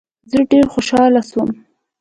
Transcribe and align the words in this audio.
زه 0.31 0.39
ډیر 0.51 0.65
خوشحاله 0.73 1.21
سوم. 1.29 1.49